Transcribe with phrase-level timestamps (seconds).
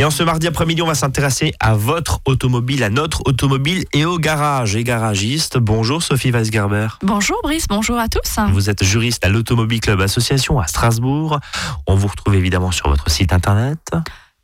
[0.00, 4.04] Et en ce mardi après-midi, on va s'intéresser à votre automobile, à notre automobile et
[4.04, 5.58] au garage et garagiste.
[5.58, 6.86] Bonjour Sophie Weisgerber.
[7.02, 8.38] Bonjour Brice, bonjour à tous.
[8.52, 11.40] Vous êtes juriste à l'Automobile Club Association à Strasbourg.
[11.88, 13.80] On vous retrouve évidemment sur votre site internet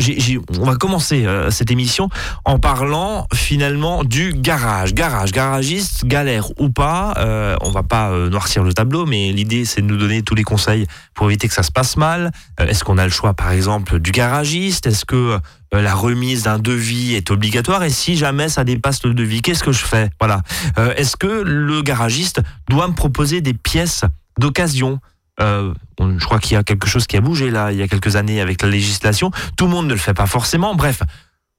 [0.60, 2.10] on va commencer euh, cette émission
[2.46, 4.94] en parlant finalement du garage.
[4.94, 7.14] Garage, garagiste, galère ou pas,
[7.62, 10.88] on va pas noircir le tableau, mais l'idée c'est de nous donner tous les conseils
[11.14, 12.32] pour éviter que ça se passe mal.
[12.60, 14.88] Est-ce qu'on a le choix, par exemple, du garagiste?
[14.88, 15.40] Est-ce que euh,
[15.82, 19.72] la remise d'un devis est obligatoire et si jamais ça dépasse le devis, qu'est-ce que
[19.72, 20.12] je fais?
[20.20, 20.44] Voilà.
[20.78, 24.04] Euh, est-ce que le garagiste doit me proposer des pièces
[24.38, 25.00] d'occasion?
[25.40, 27.88] Euh, je crois qu'il y a quelque chose qui a bougé là il y a
[27.88, 29.32] quelques années avec la législation.
[29.58, 30.76] Tout le monde ne le fait pas forcément.
[30.76, 31.02] Bref,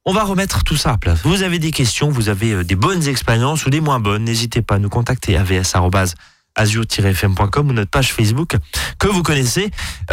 [0.05, 1.23] on va remettre tout ça à place.
[1.25, 4.77] Vous avez des questions, vous avez des bonnes expériences ou des moins bonnes, n'hésitez pas
[4.77, 8.55] à nous contacter avs@azur-fm.com ou notre page Facebook
[8.99, 9.73] que vous connaissez.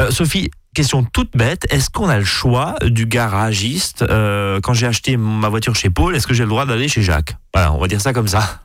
[0.09, 5.17] Sophie, question toute bête, est-ce qu'on a le choix du garagiste euh, quand j'ai acheté
[5.17, 7.35] ma voiture chez Paul Est-ce que j'ai le droit d'aller chez Jacques?
[7.53, 8.61] Voilà, on va dire ça comme ça.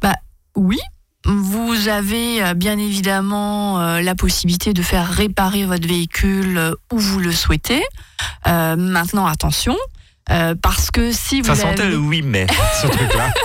[0.00, 0.14] Bah
[0.56, 0.78] oui.
[1.26, 7.18] Vous avez euh, bien évidemment euh, la possibilité de faire réparer votre véhicule où vous
[7.18, 7.82] le souhaitez.
[8.46, 9.76] maintenant, attention,
[10.30, 12.46] euh, parce que si vous ça sentait le oui mais
[12.82, 13.30] ce truc-là.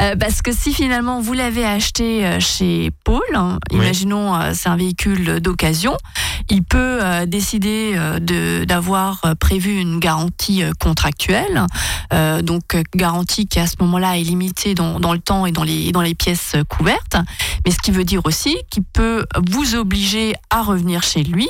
[0.00, 4.76] Euh, parce que si finalement vous l'avez acheté euh, chez Paul, hein, imaginons c'est un
[4.76, 5.96] véhicule d'occasion,
[6.48, 7.94] il peut décider
[8.66, 11.66] d'avoir prévu une garantie contractuelle,
[12.42, 15.92] donc garantie qui à ce moment-là est limitée dans, dans, le temps et dans les,
[15.92, 17.16] dans les pièces couvertes,
[17.64, 21.48] mais ce qui veut dire aussi qu'il peut vous obliger à revenir chez lui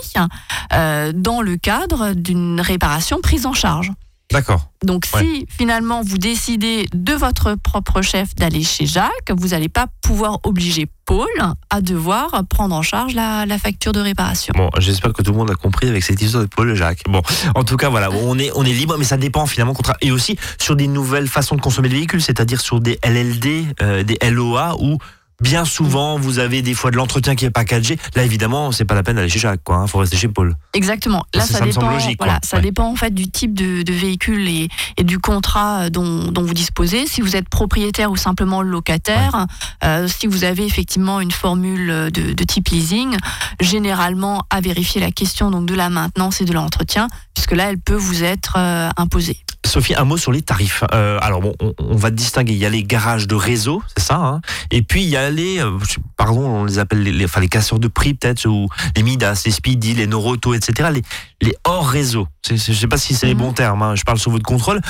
[0.71, 3.93] dans le cadre d'une réparation prise en charge.
[4.33, 4.69] D'accord.
[4.83, 9.87] Donc si finalement vous décidez de votre propre chef d'aller chez Jacques, vous n'allez pas
[10.03, 11.29] pouvoir obliger Paul
[11.71, 14.53] à devoir prendre en charge la, facture de réparation.
[14.57, 17.03] Bon, j'espère que tout le monde a compris avec cette histoire de Paul et Jacques.
[17.09, 17.23] Bon,
[17.55, 19.75] en tout cas, voilà, on est, on est libre, mais ça dépend finalement.
[20.01, 24.03] Et aussi sur des nouvelles façons de consommer le véhicule, c'est-à-dire sur des LLD, euh,
[24.03, 24.99] des LOA ou
[25.45, 27.99] bien souvent, vous avez des fois de l'entretien qui est packagé.
[28.17, 29.77] Là, évidemment, c'est pas la peine d'aller chez Jacques, quoi.
[29.77, 29.87] Il hein.
[29.87, 30.57] faut rester chez Paul.
[30.73, 31.25] Exactement.
[31.35, 31.91] Là, ça, dépend.
[31.91, 34.69] Logique, voilà, ça dépend en fait du type de, véhicule et,
[35.05, 37.07] du contrat dont, vous disposez.
[37.07, 39.47] Si vous êtes propriétaire ou simplement locataire,
[39.85, 43.15] euh, si vous avez effectivement une formule de, type leasing,
[43.61, 47.79] généralement à vérifier la question donc de la maintenance et de l'entretien, puisque là, elle
[47.79, 49.39] peut vous être euh, imposée.
[49.65, 50.85] Sophie, un mot sur les tarifs.
[50.93, 52.53] Euh, alors bon, on, va distinguer.
[52.53, 54.17] Il y a les garages de réseau, c'est ça.
[54.17, 55.79] Hein et puis il y a les, euh,
[56.17, 59.53] pardon, on les appelle les, enfin les casseurs de prix peut-être ou les Midas, les
[59.53, 60.91] Speedy, les Noroto, etc.
[60.93, 61.03] Les,
[61.41, 62.29] les hors réseau.
[62.49, 63.41] Je sais pas si c'est les mhm.
[63.41, 63.83] bons termes.
[63.83, 64.81] Hein, je parle sous votre contrôle.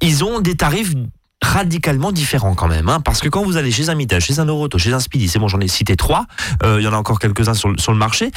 [0.00, 0.94] Ils ont des tarifs
[1.54, 2.88] radicalement différent quand même.
[2.88, 5.28] Hein, parce que quand vous allez chez un Mitage, chez un Oroto, chez un Speedy,
[5.28, 6.26] c'est bon, j'en ai cité trois,
[6.64, 8.32] euh, il y en a encore quelques-uns sur, sur, le marché,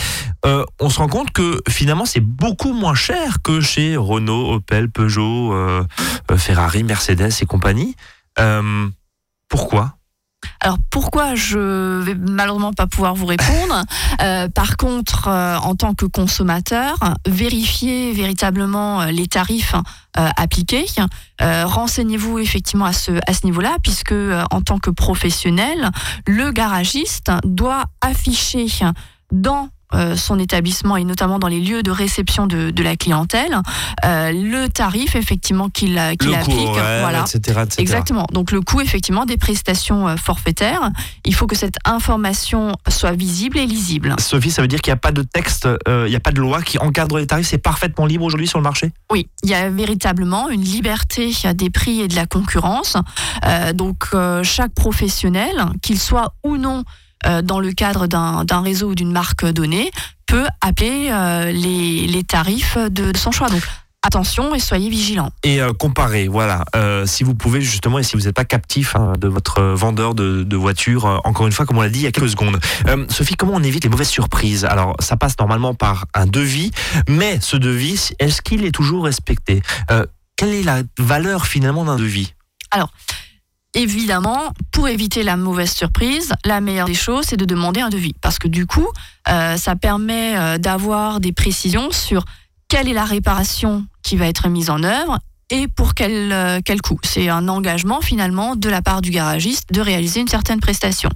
[0.45, 4.91] euh, on se rend compte que finalement c'est beaucoup moins cher que chez Renault, Opel,
[4.91, 5.83] Peugeot, euh,
[6.37, 7.95] Ferrari, Mercedes et compagnie.
[9.49, 9.96] pourquoi?
[10.59, 13.83] Alors pourquoi je vais malheureusement pas pouvoir vous répondre?
[14.21, 19.75] Euh, par contre, euh, en tant que consommateur, vérifiez véritablement euh, les tarifs
[20.15, 20.87] appliqués.
[21.39, 24.15] Renseignez-vous effectivement à ce, à ce niveau-là, puisque
[24.49, 25.91] en tant que professionnel,
[26.25, 28.65] le garagiste doit afficher
[29.31, 29.69] dans
[30.15, 33.61] son établissement et notamment dans les lieux de réception de, de la clientèle,
[34.05, 38.27] euh, le tarif effectivement qu'il qu'il applique, voilà, etc., exactement.
[38.31, 40.91] Donc le coût effectivement des prestations euh, forfaitaires,
[41.25, 44.15] il faut que cette information soit visible et lisible.
[44.19, 46.41] Sophie, ça veut dire qu'il n'y a pas de texte, il n'y a pas de
[46.41, 48.91] loi qui encadre les tarifs, c'est parfaitement libre aujourd'hui sur le marché?
[49.11, 52.97] Oui, il y a véritablement une liberté des prix et de la concurrence.
[53.73, 54.07] donc
[54.43, 56.83] chaque professionnel, qu'il soit ou non
[57.25, 59.91] euh, dans le cadre d'un réseau ou d'une marque donnée,
[60.25, 63.49] peut appeler euh, les, tarifs de, son choix.
[63.49, 63.61] Donc,
[64.03, 65.31] attention et soyez vigilants.
[65.43, 66.65] Et euh, comparez, voilà,
[67.05, 70.55] si vous pouvez justement, et si vous n'êtes pas captif hein, de votre vendeur de,
[70.55, 72.59] voitures, encore une fois, comme on l'a dit il y a quelques secondes.
[73.09, 74.65] Sophie, comment on évite les mauvaises surprises?
[74.65, 76.71] Alors, ça passe normalement par un devis,
[77.07, 79.61] mais ce devis, est-ce qu'il est toujours respecté?
[80.35, 82.33] Quelle est la valeur finalement d'un devis?
[82.69, 82.91] Alors,
[83.73, 88.13] évidemment, pour éviter la mauvaise surprise, la meilleure des choses, c'est de demander un devis.
[88.21, 88.87] Parce que du coup,
[89.29, 92.25] euh, ça permet euh, d'avoir des précisions sur
[92.67, 95.19] quelle est la réparation qui va être mise en œuvre
[95.49, 96.99] et pour quel, euh, quel coût.
[97.03, 101.09] C'est un engagement finalement de la part du garagiste de réaliser une certaine prestation.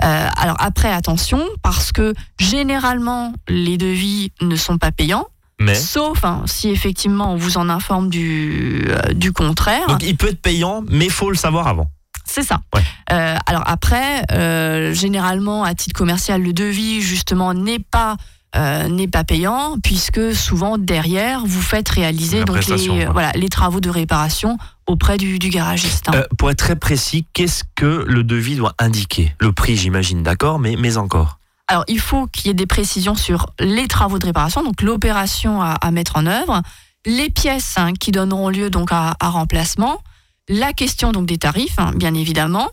[0.00, 5.26] alors après, attention, parce que généralement, les devis ne sont pas payants.
[5.60, 9.86] Mais sauf hein, si effectivement on vous en informe du, euh, du contraire.
[9.88, 11.90] donc il peut être payant, mais il faut le savoir avant.
[12.24, 12.60] C'est ça.
[12.74, 12.82] Ouais.
[13.10, 18.16] Euh, alors après, euh, généralement, à titre commercial, le devis, justement, n'est pas.
[18.56, 23.80] euh, n'est pas payant puisque souvent derrière vous faites réaliser donc les, voilà, les travaux
[23.80, 24.56] de réparation
[24.86, 26.08] auprès du, du garagiste.
[26.08, 26.12] hein.
[26.14, 29.34] Euh, pour être très précis, qu'est-ce que le devis doit indiquer?
[29.40, 31.37] Le prix, j'imagine, d'accord, mais, mais encore.
[31.68, 35.60] Alors, il faut qu'il y ait des précisions sur les travaux de réparation, donc l'opération
[35.60, 36.62] à, mettre en œuvre,
[37.04, 40.02] les pièces hein, qui donneront lieu donc à, remplacement,
[40.48, 42.68] la question donc des tarifs, hein, bien évidemment.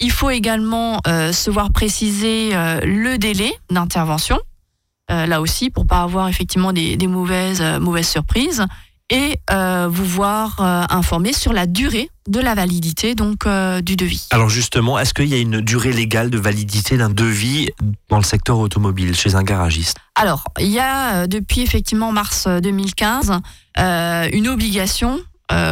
[0.00, 4.38] Il faut également euh, se voir préciser euh, le délai d'intervention,
[5.10, 8.64] euh, là aussi pour pas avoir effectivement des, des mauvaises mauvaises surprises,
[9.10, 13.96] et euh, vous voir euh, informer sur la durée de la validité donc euh, du
[13.96, 14.26] devis.
[14.30, 17.70] Alors justement, est-ce qu'il y a une durée légale de validité d'un devis
[18.10, 19.96] dans le secteur automobile chez un garagiste?
[20.14, 23.40] Alors, il y a depuis effectivement mars euh, 2015
[23.78, 25.20] euh, une obligation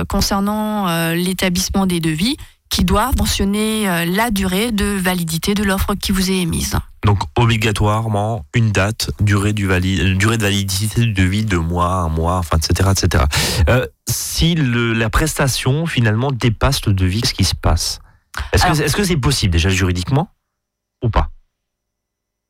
[0.08, 2.38] concernant l'établissement des devis
[2.70, 6.76] qui doit mentionner la durée de validité de l'offre qui vous est émise.
[7.06, 12.08] Donc obligatoirement une date, durée, du euh, durée de validité du devis, deux mois, un
[12.08, 12.90] mois, enfin, etc.
[12.90, 13.24] etc.
[13.68, 18.00] Euh, si le- la prestation finalement dépasse le devis, qu'est-ce qui se passe?
[18.52, 20.28] Est-ce que c'est possible déjà juridiquement
[21.02, 21.30] ou pas?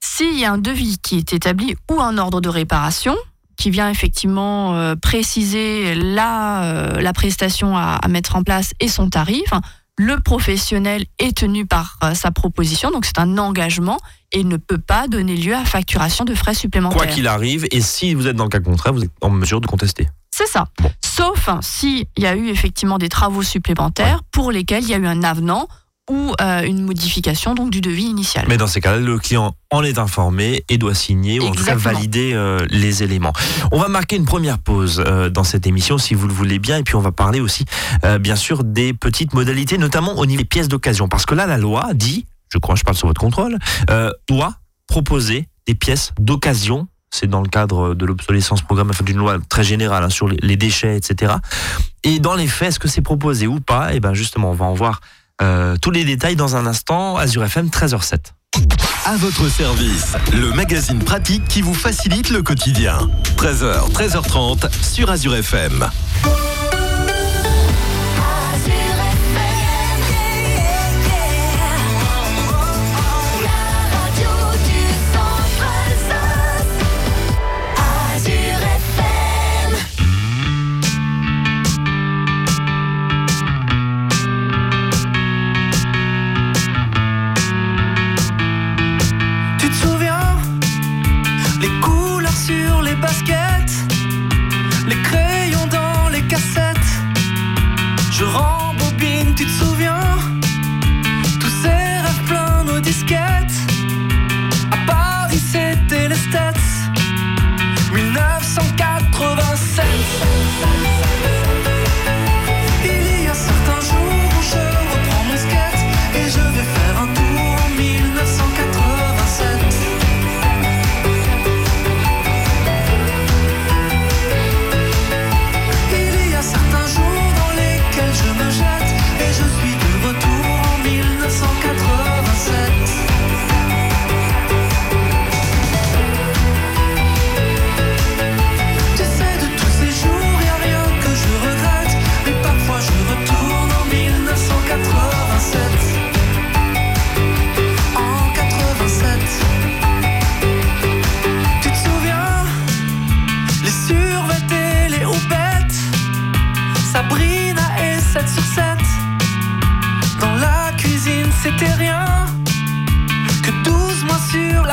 [0.03, 3.15] S'il y a un devis qui est établi ou un ordre de réparation
[3.57, 8.89] qui vient effectivement euh, préciser la, euh, la prestation à, à mettre en place et
[8.89, 9.51] son tarif,
[9.99, 13.99] le professionnel est tenu par euh, sa proposition, donc c'est un engagement
[14.33, 16.99] et ne peut pas donner lieu à facturation de frais supplémentaires.
[16.99, 19.61] Quoi qu'il arrive, et si vous êtes dans le cas contraire, vous êtes en mesure
[19.61, 20.09] de contester.
[20.31, 20.67] C'est ça.
[20.83, 20.91] Bon.
[21.03, 25.07] Sauf s'il y a eu effectivement des travaux supplémentaires pour lesquels il y a eu
[25.07, 25.67] un avenant
[26.11, 28.47] ou euh, une modification donc du devis initial.
[28.49, 31.65] Mais dans ces cas-là, le client en est informé et doit signer ou en tout
[31.65, 33.33] cas valider euh, les éléments.
[33.73, 36.79] On va marquer une première pause euh, dans cette émission si vous le voulez bien
[36.79, 37.65] et puis on va parler aussi
[38.21, 41.59] bien sûr des petites modalités notamment au niveau des pièces d'occasion parce que là la
[41.59, 43.59] loi dit, je crois je parle sous votre contrôle,
[44.29, 44.55] doit
[44.87, 49.65] proposer des pièces d'occasion c'est dans le cadre de l'obsolescence programme, enfin d'une loi très
[49.65, 51.35] générale hein, sur les, déchets, etc.
[52.03, 53.95] Et dans les faits, est-ce que c'est proposé ou pas?
[53.95, 55.01] Et bien justement, on va en voir
[55.43, 57.17] euh, tous les détails dans un instant.
[57.17, 58.33] Azure FM 13h07.
[59.05, 62.99] À votre service, le magazine pratique qui vous facilite le quotidien.
[63.37, 65.89] 13h, 13h30 sur Azure FM.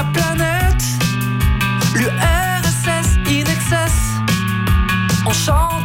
[0.03, 0.83] La planète.
[1.95, 3.93] L'URSS in excess.
[5.25, 5.82] On chantait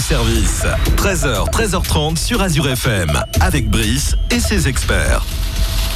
[0.00, 0.64] service.
[0.96, 3.10] 13h, 13h30 sur Azure FM.
[3.40, 5.24] Avec Brice et ses experts.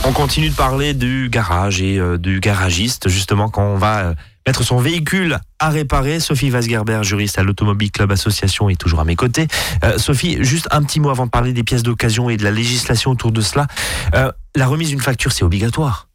[0.05, 4.15] On continue de parler du garage et euh, du garagiste, justement, quand on va euh,
[4.47, 6.21] mettre son véhicule à réparer.
[6.21, 9.49] Sophie Vasgerber, juriste à l'Automobile Club Association, est toujours à mes côtés.
[9.85, 12.51] Euh, Sophie, juste un petit mot avant de parler des pièces d'occasion et de la
[12.51, 13.67] législation autour de cela.
[14.13, 16.08] La remise d'une facture, c'est obligatoire.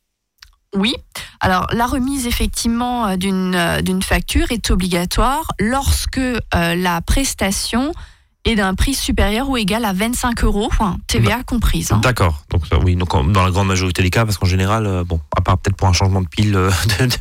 [0.75, 0.96] Oui.
[1.39, 7.92] Alors, la remise effectivement euh, d'une euh, d'une facture est obligatoire lorsque euh, la prestation
[8.46, 10.70] est d'un prix supérieur ou égal à 25 euros,
[11.08, 11.94] TVA comprise.
[11.94, 12.00] hein.
[12.03, 12.44] D'accord.
[12.50, 15.39] Donc oui, donc dans la grande majorité des cas, parce qu'en général, euh, bon, à
[15.39, 17.15] part peut-être pour un changement de pile euh, de, de-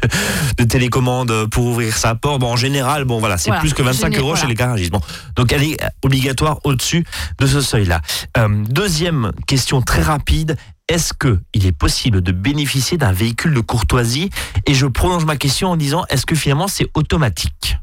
[0.59, 3.61] de télécommande pour ouvrir sa porte, bon, en général, bon, voilà, c'est Voilà.
[3.61, 4.41] plus que 25 Géné- euros voilà.
[4.43, 4.91] chez les garagistes.
[4.91, 5.01] Bon,
[5.37, 7.05] donc elle est obligatoire au-dessus
[7.39, 8.01] de ce seuil-là.
[8.39, 10.57] Euh, deuxième question très rapide.
[10.89, 14.31] Est-ce que il est possible de bénéficier d'un véhicule de courtoisie?
[14.67, 17.77] Et je prolonge ma question en disant est-ce que finalement c'est automatique?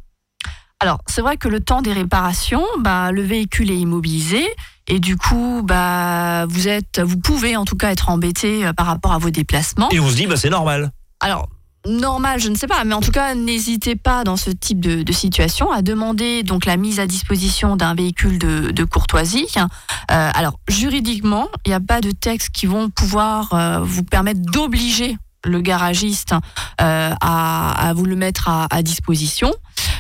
[0.82, 4.48] Alors, c'est vrai que le temps des réparations, bah, le véhicule est immobilisé
[4.88, 8.86] et du coup, bah, vous êtes, vous pouvez en tout cas être embêté euh, par
[8.86, 9.90] rapport à vos déplacements.
[9.92, 10.92] Et on se dit bah c'est normal.
[11.20, 11.50] Alors,
[11.90, 15.12] normal, je ne sais pas, mais en tout cas, n'hésitez pas dans ce type de,
[15.12, 19.48] situation à demander donc la mise à disposition d'un véhicule de, courtoisie.
[19.58, 24.40] Euh, alors, juridiquement, il n'y a pas de textes qui vont pouvoir euh, vous permettre
[24.42, 26.34] d'obliger le garagiste
[26.82, 29.54] euh, à, vous le mettre à, disposition.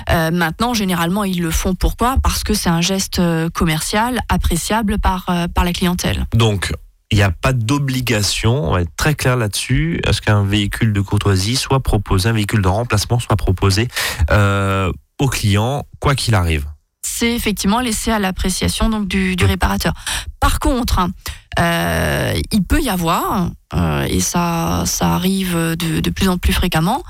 [0.09, 1.75] Maintenant, généralement, ils le font.
[1.75, 2.17] Pourquoi?
[2.23, 3.21] Parce que c'est un geste
[3.53, 6.25] commercial appréciable par, par la clientèle.
[6.33, 6.71] Donc,
[7.11, 10.93] il n'y a pas d'obligation, on va être très clair là-dessus, à ce qu'un véhicule
[10.93, 13.87] de courtoisie soit proposé, un véhicule de remplacement soit proposé
[14.29, 16.65] euh, au client, quoi qu'il arrive.
[17.01, 19.93] c'est effectivement laissé à l'appréciation donc du, du réparateur.
[20.39, 20.99] Par contre,
[21.59, 26.53] euh, il peut y avoir, euh, et ça, ça arrive de, de plus en plus
[26.53, 27.03] fréquemment,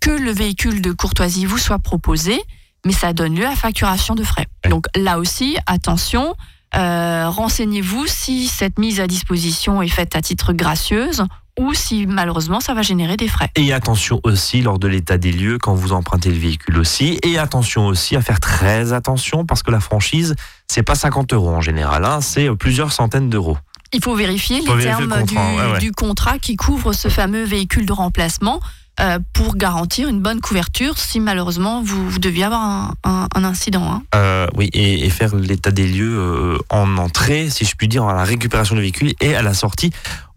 [0.00, 2.38] que le véhicule de courtoisie vous soit proposé,
[2.84, 4.46] mais ça donne lieu à facturation de frais.
[4.64, 4.70] Ouais.
[4.70, 6.36] Donc là aussi, attention,
[6.74, 11.24] euh, renseignez-vous si cette mise à disposition est faite à titre gracieuse
[11.58, 13.50] ou si malheureusement ça va générer des frais.
[13.56, 17.18] Et attention aussi lors de l'état des lieux quand vous empruntez le véhicule aussi.
[17.22, 20.34] Et attention aussi à faire très attention parce que la franchise,
[20.66, 23.58] c'est pas 50 euros en général, hein, c'est plusieurs centaines d'euros.
[23.92, 25.78] Il faut vérifier Faut les vérifier termes le du, contrat, ouais, ouais.
[25.78, 28.60] du contrat qui couvre ce fameux véhicule de remplacement
[29.00, 33.84] euh, pour garantir une bonne couverture si malheureusement vous, deviez avoir un, incident.
[33.84, 34.02] hein.
[34.14, 38.14] Euh, oui, et, faire l'état des lieux euh, en entrée, si je puis dire, à
[38.14, 39.92] la récupération du véhicule et à la sortie.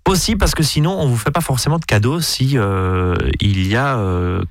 [0.08, 2.58] Aussi parce que sinon on vous fait pas forcément de cadeau si
[3.42, 4.00] il y a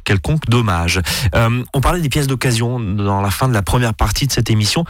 [0.02, 1.00] quelconque dommage.
[1.32, 4.84] On parlait des pièces d'occasion dans la fin de la première partie de cette émission.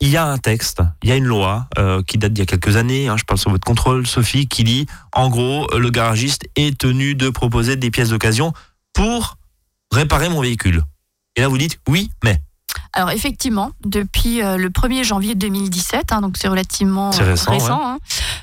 [0.00, 2.42] Il y a un texte, il y a une loi euh, qui date d'il y
[2.42, 3.08] a quelques années.
[3.08, 7.14] hein, je parle sur votre contrôle, Sophie, qui dit en gros le garagiste est tenu
[7.14, 8.52] de proposer des pièces d'occasion
[8.92, 9.36] pour
[9.92, 10.82] réparer mon véhicule.
[11.36, 12.40] Et là vous dites oui, mais
[12.92, 17.98] Alors effectivement, depuis euh, le 1er janvier 2017, hein, donc c'est relativement récent, hein,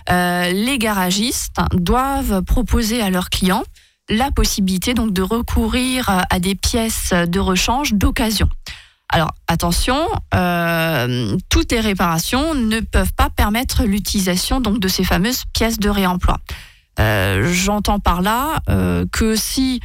[0.09, 3.63] euh, les garagistes doivent proposer à leurs clients
[4.09, 8.49] la possibilité donc de recourir à des pièces de rechange d'occasion.
[9.11, 15.43] Alors attention, euh, toutes les réparations ne peuvent pas permettre l'utilisation donc de ces fameuses
[15.53, 16.37] pièces de réemploi.
[16.99, 19.81] Euh, J'entends par là euh, que si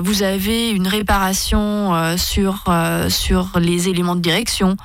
[0.00, 2.64] vous avez une réparation sur,
[3.08, 4.76] sur les éléments de direction,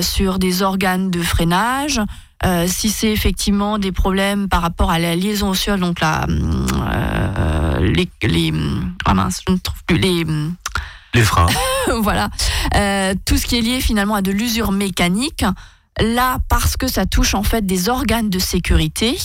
[0.00, 2.00] sur des organes de freinage,
[2.68, 6.24] si c'est effectivement des problèmes par rapport à la liaison au sol, donc la,
[7.80, 8.52] les,
[9.04, 10.24] ah mince, je ne trouve plus les,
[11.14, 11.46] les freins.
[12.02, 12.28] voilà,
[12.74, 15.44] Euh, tout ce qui est lié finalement à de l'usure mécanique.
[16.00, 19.18] Là, parce que ça touche en fait des organes de sécurité,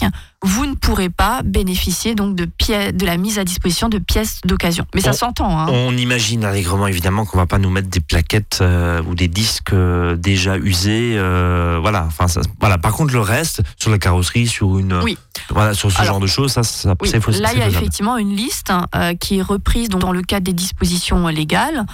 [0.45, 4.85] vous ne pourrez pas bénéficier donc de, de la mise à disposition de pièces d'occasion.
[4.93, 5.57] Mais ça s'entend.
[5.57, 5.67] Hein.
[5.69, 9.71] On imagine allègrement évidemment qu'on va pas nous mettre des plaquettes euh, ou des disques
[9.73, 11.13] euh, déjà usés.
[11.15, 12.03] euh, voilà.
[12.07, 12.77] Enfin, ça- voilà.
[12.77, 15.17] Par contre, le reste sur la carrosserie, sur une, Oui.
[15.49, 17.65] voilà, sur ce Alors, genre de choses, ça, ça Oui, c'est là, il y a
[17.65, 17.75] faisable.
[17.77, 21.85] effectivement une liste hein, qui est reprise donc, dans le cadre des dispositions légales.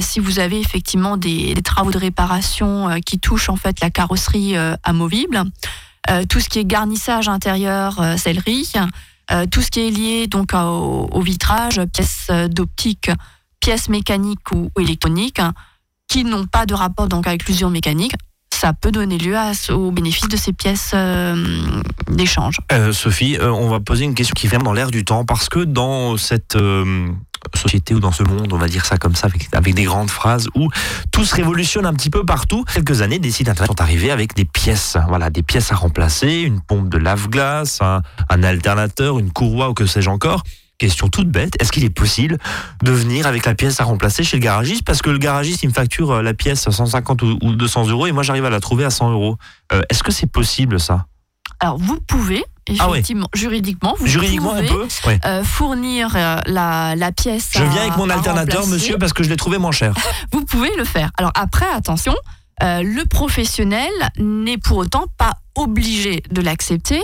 [0.00, 4.54] Si vous avez effectivement des, des travaux de réparation qui touchent en fait la carrosserie
[4.82, 5.44] amovible,
[6.28, 8.72] tout ce qui est garnissage intérieur, euh, sellerie,
[9.30, 13.10] euh, tout ce qui est lié donc au, vitrage, pièces euh, d'optique,
[13.60, 15.52] pièces mécaniques ou, électroniques, hein,
[16.08, 18.14] qui n'ont pas de rapport donc avec l'usure mécanique,
[18.50, 19.36] ça peut donner lieu
[19.70, 22.56] au bénéfice de ces pièces euh, d'échange.
[22.72, 25.48] Euh, Sophie, euh, on va poser une question qui vient dans l'air du temps parce
[25.48, 27.08] que dans cette euh,
[27.54, 30.48] société ou dans ce monde, on va dire ça comme ça, avec, des grandes phrases
[30.54, 30.68] où
[31.12, 32.64] tout se révolutionne un petit peu partout.
[32.72, 36.40] Quelques années, des sites internet sont arrivés avec des pièces, voilà, des pièces à remplacer,
[36.40, 40.42] une pompe de lave-glace, un, alternateur, une courroie ou que sais-je encore.
[40.78, 42.38] Question toute bête, est-ce qu'il est possible
[42.84, 44.84] de venir avec la pièce à remplacer chez le garagiste?
[44.84, 47.88] Parce que le garagiste, il me facture euh, la pièce à 150 ou ou 200
[47.88, 49.36] euros et moi j'arrive à la trouver à 100 euros.
[49.72, 51.06] Euh, est-ce que c'est possible ça?
[51.60, 52.44] Alors, vous pouvez,
[52.78, 52.98] Ah ouais.
[52.98, 55.18] effectivement, juridiquement, vous Juridiquement, pouvez on peut Ouais.
[55.24, 57.50] euh, fournir euh, la, la pièce.
[57.54, 58.70] Je à- viens avec mon alternateur, remplacer.
[58.72, 59.94] monsieur, parce que je l'ai trouvé moins cher.
[60.32, 61.10] Vous pouvez le faire.
[61.18, 62.14] Alors, après, attention,
[62.62, 67.00] euh, le professionnel n'est pour autant pas obligé de l'accepter.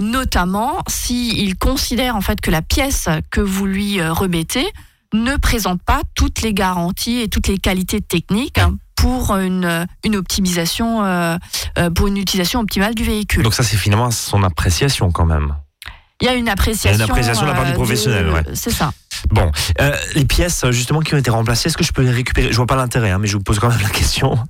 [0.00, 4.66] notamment s'il considère en fait que la pièce que vous lui remettez
[5.22, 8.60] ne présente pas toutes les garanties et toutes les qualités techniques
[8.96, 11.36] pour une, une optimisation, euh,
[11.78, 13.42] euh, pour une utilisation optimale du véhicule.
[13.42, 15.54] Donc ça, c'est finalement son appréciation quand même.
[16.20, 17.04] Il y a une appréciation.
[17.04, 18.42] appréciation de la part du euh, professionnel, ouais.
[18.54, 18.90] C'est ça.
[19.30, 22.50] Bon, euh, les pièces justement qui ont été remplacées, est-ce que je peux les récupérer?
[22.50, 24.38] Je vois pas l'intérêt, hein, mais je vous pose quand même la question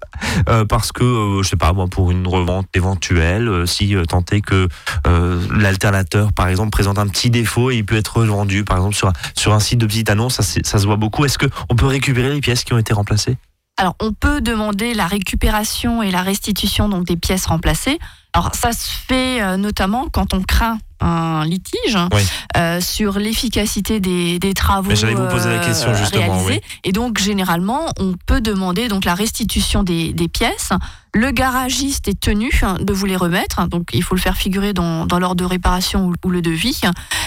[0.49, 4.05] Euh, parce que euh, je sais pas moi pour une revente éventuelle, euh, si euh,
[4.33, 4.69] est que
[5.07, 8.95] euh, l'alternateur par exemple présente un petit défaut et il peut être revendu par exemple
[8.95, 11.25] sur un, sur un site de petite annonce, ça, se voit beaucoup.
[11.25, 13.39] Est-ce que on peut récupérer les pièces qui ont été remplacées?
[13.79, 17.99] Alors, on peut demander la récupération et la restitution donc des pièces remplacées.
[18.33, 22.23] Alors, ça se fait euh, notamment quand on craint un litige Oui.
[22.57, 26.63] euh, sur l'efficacité des, des travaux Mais j'allais vous poser la euh, question, justement, réalisés.
[26.85, 30.71] Et donc, généralement, on peut demander donc la restitution des, des pièces.
[31.15, 35.07] Le garagiste est tenu de vous les remettre, donc il faut le faire figurer dans,
[35.07, 36.81] dans l'ordre de réparation ou, ou le devis.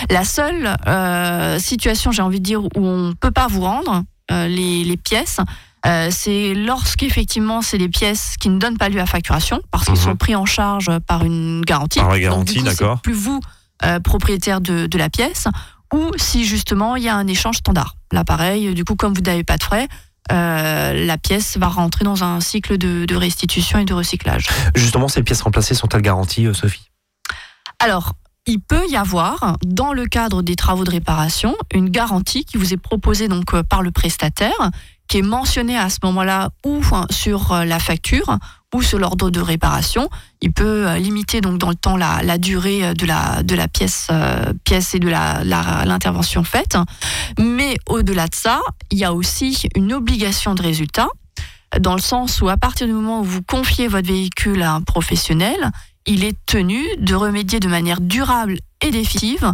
[0.09, 4.03] La seule euh, situation, j'ai envie de dire, où on ne peut pas vous rendre
[4.31, 5.39] euh, les, les pièces,
[5.87, 9.93] euh, c'est lorsqu'effectivement c'est des pièces qui ne donnent pas lieu à facturation parce qu'ils
[9.95, 9.99] Mhm.
[10.01, 11.99] sont pris en charge par une garantie.
[11.99, 12.99] Par la garantie, d'accord.
[13.01, 13.39] Plus vous
[13.83, 15.47] euh, propriétaire de, de la pièce
[15.93, 17.95] ou si justement il y a un échange standard.
[18.11, 19.87] Là pareil, du coup comme vous n'avez pas de frais,
[20.31, 24.47] euh, la pièce va rentrer dans un cycle de, de restitution et de recyclage.
[24.75, 26.91] Justement, ces pièces remplacées sont-elles garanties, euh, Sophie?
[27.79, 28.13] Alors,
[28.45, 32.73] il peut y avoir, dans le cadre des travaux de réparation, une garantie qui vous
[32.73, 34.69] est proposée donc par le prestataire,
[35.07, 38.37] qui est mentionnée à ce moment-là ou hein, sur la facture
[38.73, 40.09] ou sur l'ordre de réparation.
[40.41, 44.53] Il peut euh, limiter donc dans le temps la, durée euh, de la, pièce, euh,
[44.93, 46.77] et de l'intervention faite.
[47.39, 51.07] Mais au-delà de ça, il y a aussi une obligation de résultat,
[51.79, 54.81] dans le sens où à partir du moment où vous confiez votre véhicule à un
[54.81, 55.71] professionnel,
[56.05, 59.53] il est tenu de remédier de manière durable et définitive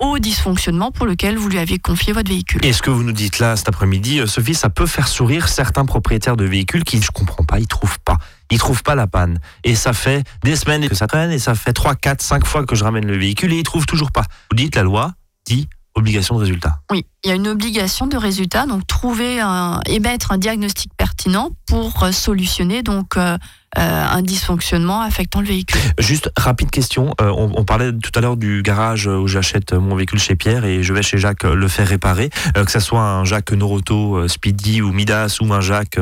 [0.00, 2.64] au dysfonctionnement pour lequel vous lui aviez confié votre véhicule.
[2.64, 5.48] Et ce que vous nous dites là cet après-midi, euh, Sophie, ça peut faire sourire
[5.48, 8.16] certains propriétaires de véhicules qui, je comprends pas, ils trouvent pas.
[8.50, 9.38] Ils trouvent pas la panne.
[9.62, 12.64] Et ça fait des semaines que ça traîne et ça fait 3, 4, 5 fois
[12.64, 14.24] que je ramène le véhicule et ils trouvent toujours pas.
[14.50, 15.12] Vous dites la loi
[15.46, 15.68] dit
[16.00, 16.80] obligation de résultat.
[16.90, 21.50] Oui, il y a une obligation de résultat, donc trouver un, émettre un diagnostic pertinent
[21.66, 23.38] pour euh, solutionner donc euh,
[23.78, 25.80] euh, un dysfonctionnement affectant le véhicule.
[25.98, 29.94] Juste rapide question, euh, on, on parlait tout à l'heure du garage où j'achète mon
[29.94, 33.02] véhicule chez Pierre et je vais chez Jacques le faire réparer, euh, que ce soit
[33.02, 36.00] un Jacques Noroto, Speedy ou Midas ou un Jacques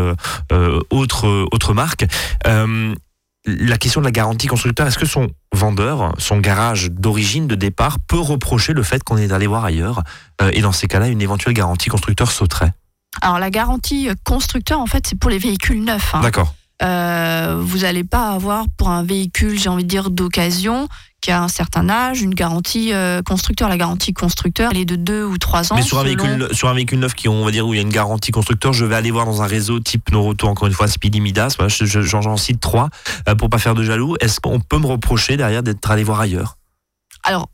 [0.90, 2.06] autre autre marque.
[3.48, 7.54] Euh, la question de la garantie constructeur, est-ce que son vendeur, son garage d'origine, de
[7.54, 10.02] départ, peut reprocher le fait qu'on est allé voir ailleurs
[10.42, 12.72] euh, et dans ces cas-là, une éventuelle garantie constructeur sauterait?
[13.22, 16.14] Alors la garantie constructeur, en fait, c'est pour les véhicules neufs.
[16.14, 16.20] hein.
[16.20, 16.54] D'accord.
[16.80, 20.88] Euh, vous n'allez pas avoir pour un véhicule, j'ai envie de dire, d'occasion,
[21.20, 23.68] qui a un certain âge, une garantie euh, constructeur.
[23.68, 25.76] La garantie constructeur, elle est de deux ou trois ans.
[25.76, 27.76] Mais sur un, selon- véhicule, sur un véhicule neuf qui, on va dire, où il
[27.76, 30.68] y a une garantie constructeur, je vais aller voir dans un réseau type Noroto, encore
[30.68, 32.88] une fois, Speedy Midas, voilà, je- je- j'en j'en cite trois,
[33.28, 34.16] euh, pour pas faire de jaloux.
[34.20, 36.56] Est-ce qu'on peut me reprocher derrière d'être allé voir ailleurs?
[37.24, 37.48] Alors,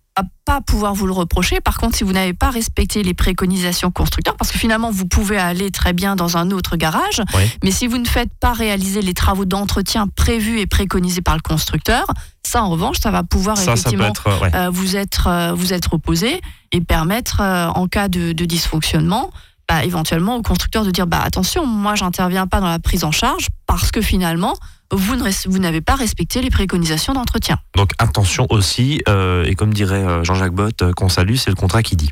[0.45, 1.61] pas pouvoir vous le reprocher.
[1.61, 5.39] Par contre, si vous n'avez pas respecté les préconisations constructeurs, parce que finalement, vous pouvez
[5.39, 7.43] aller très bien dans un autre garage, Oui.
[7.65, 11.41] mais si vous ne faites pas réaliser les travaux d'entretien prévus et préconisés par le
[11.43, 12.07] constructeur,
[12.47, 14.27] Ça, en revanche, ça va pouvoir Ça, ça peut effectivement être.
[14.29, 14.55] euh, ouais.
[14.55, 16.41] euh, vous être euh, vous être opposé
[16.73, 19.31] et permettre euh, en cas de, de dysfonctionnement
[19.67, 23.11] bah, éventuellement au constructeur de dire bah attention moi j'interviens pas dans la prise en
[23.13, 24.55] charge parce que finalement
[24.93, 27.59] vous ne res- vous n'avez pas respecté les préconisations d'entretien.
[27.77, 31.57] Donc attention aussi, euh, et comme dirait euh, Jean-Jacques Bott, euh, qu'on salue, c'est le
[31.57, 32.11] contrat qui dit.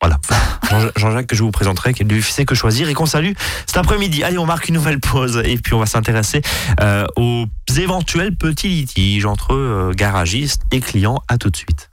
[0.00, 0.18] Voilà.
[0.70, 3.32] Jean- Jean-Jacques que je vous présenterai, qui ne sait que choisir et qu'on salue
[3.66, 4.22] cet après-midi.
[4.24, 6.42] Allez, on marque une nouvelle pause et puis on va s'intéresser
[6.80, 11.22] euh, aux éventuels petits litiges entre euh, garagistes et clients.
[11.28, 11.90] À tout de suite.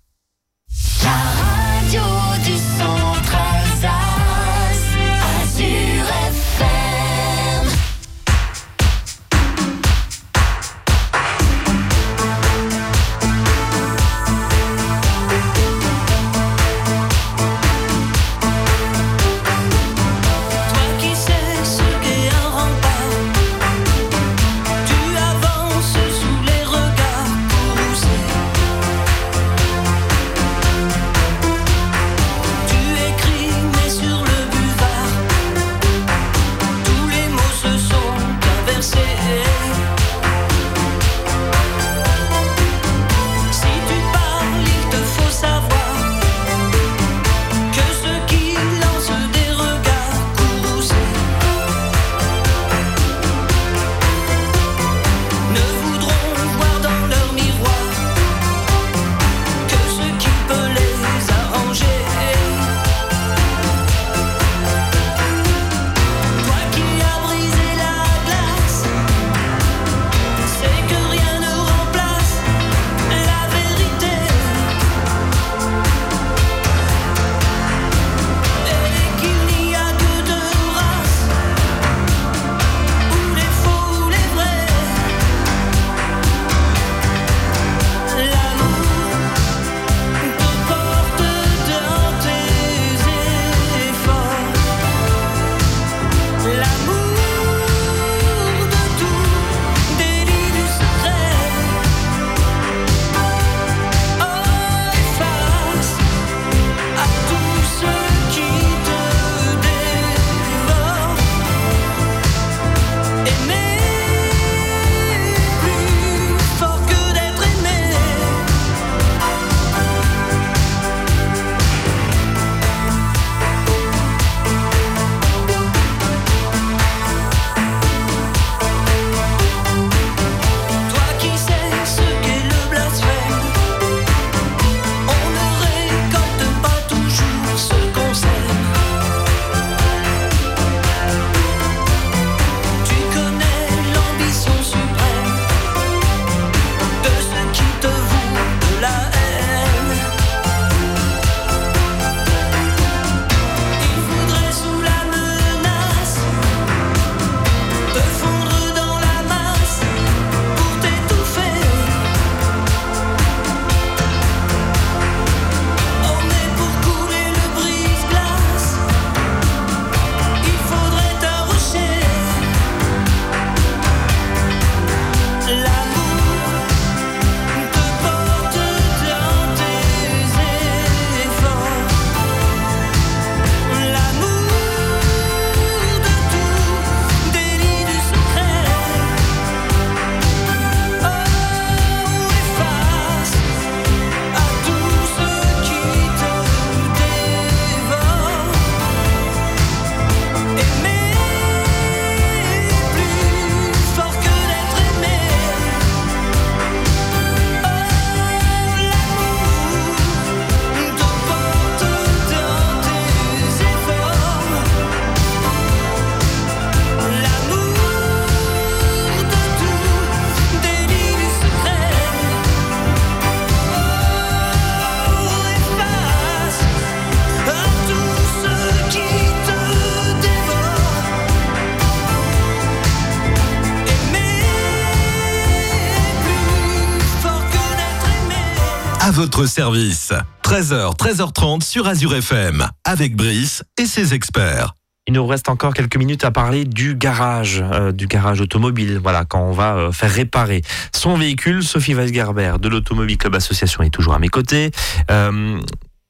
[239.48, 240.14] Service.
[240.44, 242.68] 13h, 13h30 sur Azure FM.
[242.86, 244.74] Avec Brice et ses experts.
[245.08, 249.00] Il nous reste encore quelques minutes à parler du garage, euh, du garage automobile.
[249.02, 250.62] Voilà, quand on va euh, faire réparer
[250.94, 251.64] son véhicule.
[251.64, 254.72] Sophie Weisgerber de l'Automobile Club Association est toujours à mes côtés.
[255.10, 255.60] Euh,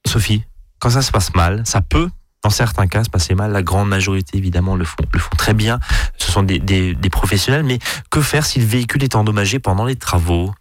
[0.05, 0.43] Sophie,
[0.79, 2.09] quand ça se passe mal, ça peut,
[2.43, 3.51] dans certains cas, se passer mal.
[3.51, 5.79] La grande majorité, évidemment, le font, le font très bien.
[6.17, 7.63] Ce sont des professionnels.
[7.63, 10.51] Mais que faire si le véhicule est endommagé pendant les travaux?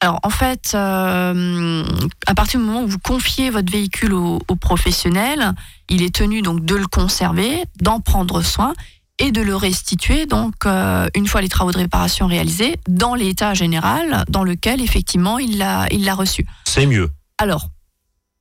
[0.00, 1.84] Alors en fait, euh,
[2.26, 5.52] à partir du moment où vous confiez votre véhicule au, au professionnel,
[5.88, 8.74] il est tenu donc de le conserver, d'en prendre soin
[9.18, 13.54] et de le restituer donc euh, une fois les travaux de réparation réalisés dans l'état
[13.54, 16.46] général dans lequel effectivement il l'a il l'a reçu.
[16.64, 17.10] C'est mieux.
[17.38, 17.68] Alors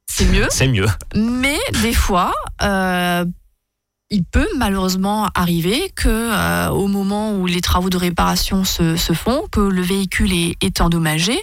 [0.06, 0.88] c'est mieux, C'est mieux.
[1.16, 3.26] mais des fois, euh,
[4.10, 9.14] il peut malheureusement arriver que euh, au moment où les travaux de réparation se, se
[9.14, 11.38] font, que le véhicule est, endommagé.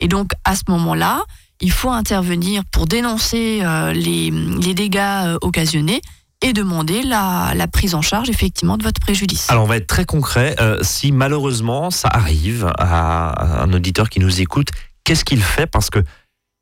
[0.00, 1.22] Et donc à ce moment-là,
[1.60, 6.00] il faut intervenir pour dénoncer euh, les, les dégâts euh, occasionnés
[6.42, 9.50] et demander la, la prise en charge effectivement de votre préjudice.
[9.50, 10.56] Alors on va être très concret.
[10.80, 14.68] Si malheureusement ça arrive à un auditeur qui nous écoute,
[15.04, 15.66] qu'est-ce qu'il fait?
[15.66, 16.02] Parce que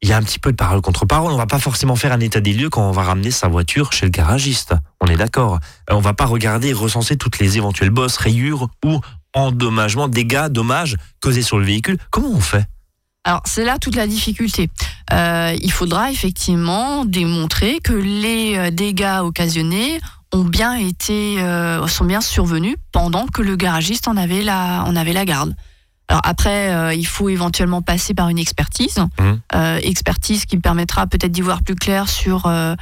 [0.02, 1.32] il y a un petit peu de parole contre parole.
[1.32, 3.92] On va pas forcément faire un état des lieux quand on va ramener sa voiture
[3.92, 4.74] chez le garagiste.
[5.00, 5.58] On est d'accord.
[5.90, 9.00] Euh, On va pas regarder recenser toutes les éventuelles bosses, rayures ou
[9.34, 11.98] endommagements, dégâts, dommages causés sur le véhicule.
[12.10, 12.64] Comment on fait?
[13.24, 14.70] Alors c'est là toute la difficulté.
[15.12, 20.00] Euh, il faudra effectivement démontrer que les euh, dégâts occasionnés
[20.32, 21.38] ont bien été
[21.86, 25.54] sont bien survenus pendant que le garagiste en avait la garde.
[26.08, 29.40] Alors après, euh, il faut éventuellement passer par une expertise, Mhm.
[29.54, 32.74] Euh, expertise qui permettra peut-être d'y voir plus clair sur euh,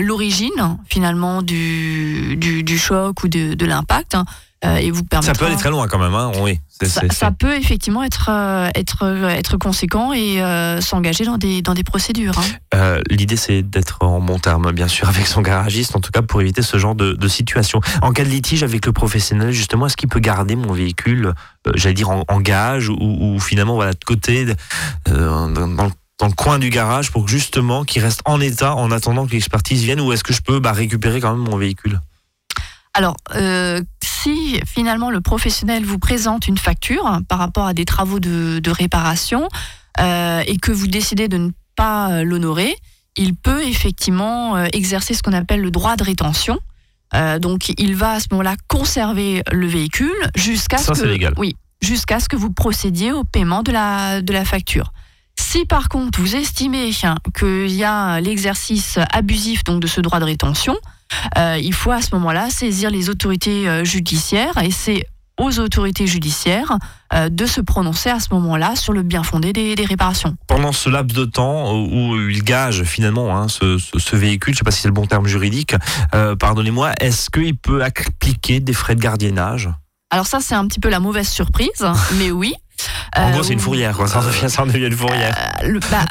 [0.00, 4.24] l'origine finalement du, du, du choc ou de, de l'impact, hein,
[4.62, 5.34] et vous permettra.
[5.34, 6.14] Ça peut aller très loin quand même.
[6.14, 6.60] Hein oui.
[6.82, 11.84] Ça, peut effectivement être euh, être être conséquent et euh, s'engager dans des dans des
[11.84, 12.38] procédures.
[12.38, 12.44] hein.
[12.74, 16.22] Euh, L'idée, c'est d'être en bon terme, bien sûr, avec son garagiste, en tout cas
[16.22, 17.80] pour éviter ce genre de, de situation.
[18.02, 21.34] En cas de litige avec le professionnel, justement, est-ce qu'il peut garder mon véhicule,
[21.66, 24.46] euh, j'allais dire, en, en gage ou, ou finalement, voilà, de côté,
[25.08, 28.42] euh, dans, dans le- dans le coin du garage pour que justement qu'il reste en
[28.42, 31.48] état en attendant que l'expertise vienne ou est-ce que je peux bah, récupérer quand même
[31.48, 31.98] mon véhicule?
[32.92, 33.80] Alors, euh,
[34.22, 38.70] si finalement le professionnel vous présente une facture par rapport à des travaux de, de
[38.70, 39.48] réparation
[39.98, 42.74] euh, et que vous décidez de ne pas euh, l'honorer,
[43.16, 46.58] il peut effectivement euh, exercer ce qu'on appelle le droit de rétention.
[47.14, 51.34] Euh, donc, il va à ce moment-là conserver le véhicule jusqu'à ce que légal.
[51.38, 54.92] oui, jusqu'à ce que vous procédiez au paiement de la de la facture.
[55.36, 60.20] Si par contre vous estimez hein, qu'il y a l'exercice abusif donc de ce droit
[60.20, 60.76] de rétention,
[61.38, 65.06] euh, il faut à ce moment-là saisir les autorités euh, judiciaires et c'est
[65.38, 66.76] aux autorités judiciaires
[67.14, 70.36] euh, de se prononcer à ce moment-là sur le bien fondé des, des réparations.
[70.46, 74.56] Pendant ce laps de temps où il gage finalement hein, ce, ce- ce véhicule, je
[74.56, 75.74] ne sais pas si c'est le bon terme juridique,
[76.38, 79.70] pardonnez-moi, est-ce qu'il peut appliquer des frais de gardiennage?
[80.10, 81.86] Alors ça c'est un petit peu la mauvaise surprise,
[82.18, 82.52] mais oui.
[83.16, 84.06] En Euh, gros, c'est une fourrière, quoi.
[84.08, 85.36] Ça en devient, une fourrière.
[85.62, 86.06] Euh, le- bah,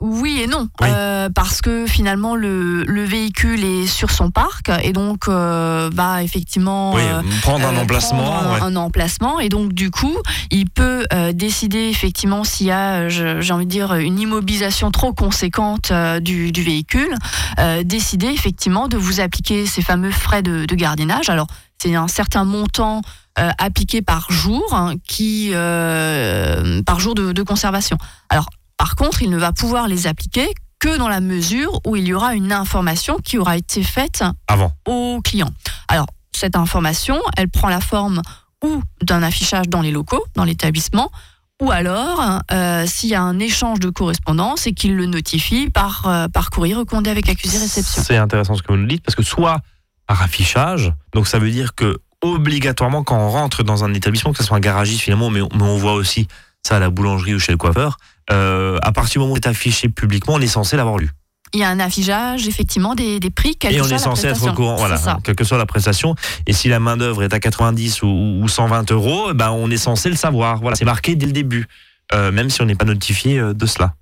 [0.00, 0.88] oui et non, Oui.
[0.90, 6.22] Euh, parce que finalement le, le véhicule est sur son parc et donc bah bah
[6.22, 8.22] effectivement oui, euh, prendre un euh, emplacement.
[8.22, 8.62] prendre ouais.
[8.62, 10.16] un emplacement et donc du coup
[10.50, 14.90] il peut euh, décider effectivement s'il y a euh, j'ai envie de dire une immobilisation
[14.90, 17.14] trop conséquente euh, du, du véhicule
[17.58, 21.46] euh, décider effectivement de vous appliquer ces fameux frais de, de gardiennage alors
[21.78, 23.02] c'est un certain montant
[23.38, 28.48] euh, appliqué par jour hein, qui euh, par jour de, de conservation alors
[28.80, 32.14] par contre il ne va pouvoir les appliquer que dans la mesure où il y
[32.14, 34.72] aura une information qui aura été faite Avant.
[34.88, 35.50] au client.
[35.88, 38.22] Alors, cette information, elle prend la forme
[38.64, 41.12] ou d'un affichage dans les locaux, dans l'établissement,
[41.60, 46.06] ou alors euh, s'il y a un échange de correspondance et qu'il le notifie par,
[46.06, 48.02] euh, par courrier recommandé avec accusé réception.
[48.02, 49.60] C'est intéressant ce que vous nous dites parce que soit
[50.06, 54.38] par affichage, donc ça veut dire que obligatoirement quand on rentre dans un établissement, que
[54.38, 56.28] ce soit un garagiste finalement, mais on, mais on voit aussi
[56.62, 57.98] ça à la boulangerie ou chez le coiffeur,
[58.32, 61.10] euh, à partir du moment où c'est affiché publiquement, on est censé l'avoir lu.
[61.52, 64.28] Il y a un affichage effectivement des, des prix, quelle Et on soit est censé
[64.28, 66.14] être au courant, voilà, quelle que soit la prestation.
[66.46, 68.06] Et si la main d'œuvre est à 90 ou,
[68.40, 70.60] ou 120 euros, ben on est censé le savoir.
[70.60, 71.66] Voilà, c'est marqué dès le début,
[72.14, 73.94] euh, même si on n'est pas notifié euh, de cela.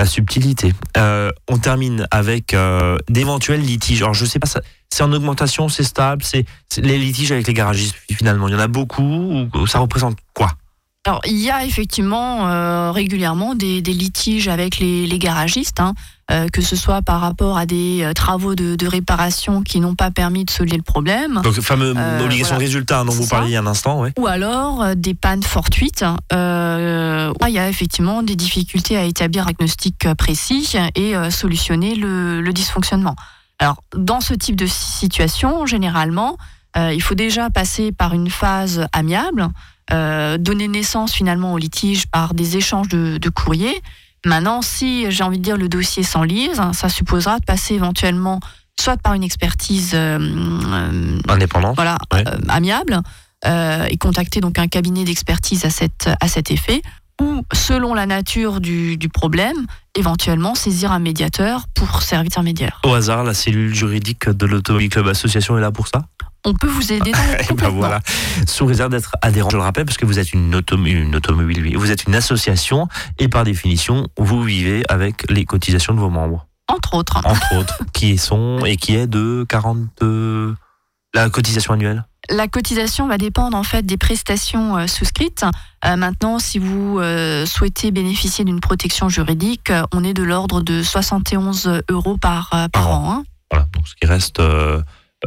[0.00, 0.74] La subtilité.
[0.96, 4.02] Euh, on termine avec euh, d'éventuels litiges.
[4.02, 4.48] Alors je sais pas,
[4.90, 6.44] c'est en augmentation, c'est stable, c'est
[6.76, 7.94] les litiges avec les garagistes.
[8.10, 9.02] Finalement, il y en a beaucoup.
[9.02, 10.50] Ou, ou ça représente quoi?
[11.06, 15.94] Alors, il y a effectivement euh, régulièrement des, des litiges avec les, les garagistes, hein,
[16.32, 19.94] euh, que ce soit par rapport à des euh, travaux de, de réparation qui n'ont
[19.94, 22.58] pas permis de solder le problème, Donc fameux obligation voilà.
[22.58, 23.36] résultat dont vous ça.
[23.36, 24.12] parliez il y a un instant, ouais.
[24.18, 26.04] ou alors des pannes fortuites.
[26.32, 32.40] Là, il y a effectivement des difficultés à établir un diagnostic précis et solutionner le,
[32.40, 33.14] le dysfonctionnement.
[33.60, 36.36] Alors, dans ce type de situation, généralement,
[36.76, 39.48] il faut déjà passer par une phase amiable,
[39.92, 43.80] euh, donner naissance finalement au litige par des échanges de, de courriers.
[44.24, 48.40] Maintenant, si j'ai envie de dire le dossier s'enlise, hein, ça supposera de passer éventuellement
[48.80, 51.72] soit par une expertise euh, euh, Indépendant.
[51.74, 52.24] voilà, Ouais.
[52.26, 53.00] euh, amiable,
[53.44, 56.82] et contacter donc un cabinet d'expertise à, cette, à cet effet,
[57.22, 62.80] ou, selon la nature du, du problème, éventuellement saisir un médiateur pour servir d'intermédiaire.
[62.84, 66.06] Au hasard, la cellule juridique de l'Automobile Club Association est là pour ça?
[66.44, 68.00] On peut vous aider dans ben voilà,
[68.46, 71.60] sous réserve d'être adhérent, je le rappelle, parce que vous êtes une, autom- une automobile,
[71.62, 71.74] oui.
[71.74, 72.86] vous êtes une association
[73.18, 77.16] et par définition, vous vivez avec les cotisations de vos membres, Entre autres.
[77.24, 80.54] entre autres, qui sont et qui est de 40 euh,
[81.14, 82.04] la cotisation annuelle.
[82.28, 85.44] La cotisation va dépendre en fait des prestations euh, souscrites.
[85.84, 90.82] Euh, maintenant, si vous euh, souhaitez bénéficier d'une protection juridique, on est de l'ordre de
[90.82, 93.12] 71 euros par, par Par an.
[93.12, 93.24] hein.
[93.50, 94.40] Voilà, donc ce qui reste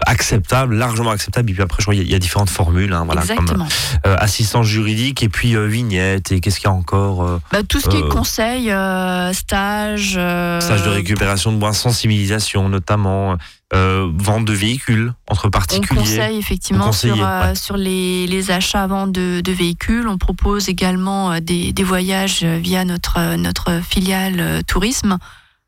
[0.06, 1.50] acceptable, largement acceptable.
[1.50, 3.68] Et puis après, je crois y il y, a différentes formules, hein, voilà, comme Exactement.
[4.08, 7.64] euh, assistance juridique et puis euh, vignette et qu'est-ce qu'il y a encore euh, Bah,
[7.64, 13.38] tout ce qui est conseil, euh, stage, euh, Stage de récupération de bois, sensibilisation notamment,
[13.72, 16.00] vente de véhicules entre On particuliers.
[16.02, 17.54] conseille effectivement sur, ouais.
[17.56, 20.08] sur les, les achats avant de, de véhicules.
[20.08, 25.18] On propose également des, des voyages via notre, notre filiale tourisme.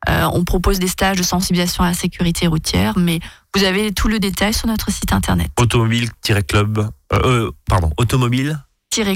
[0.08, 3.20] Euh, on propose des stages de sensibilisation à la sécurité routière, mais
[3.54, 5.50] vous avez tout le détail sur notre site internet.
[5.58, 6.78] Automobile-club,
[7.12, 8.58] euh, euh, pardon, automobile.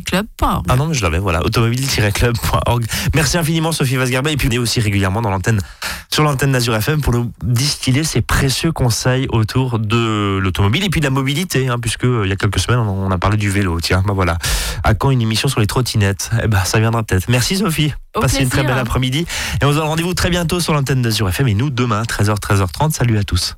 [0.04, 0.64] club.org.
[0.68, 2.84] Ah non, mais je l'avais, voilà, automobile-club.org.
[3.14, 4.30] Merci infiniment, Sophie Vasgarba.
[4.30, 5.60] Et puis, venez aussi régulièrement dans l'antenne,
[6.12, 11.00] sur l'antenne d'Azur FM pour nous distiller ces précieux conseils autour de l'automobile et puis
[11.00, 13.36] de la mobilité, hein, puisque euh, il y a quelques semaines, on on a parlé
[13.36, 13.80] du vélo.
[13.80, 14.36] Tiens, bah voilà.
[14.82, 16.30] À quand une émission sur les trottinettes?
[16.42, 17.28] Eh ben, ça viendra peut-être.
[17.28, 17.92] Merci, Sophie.
[18.14, 19.26] Au Passez une très belle après-midi.
[19.60, 21.48] Et on se donne rendez-vous très bientôt sur l'antenne d'Azur FM.
[21.48, 22.92] Et nous, demain, 13h, 13h30.
[22.92, 23.56] Salut à tous.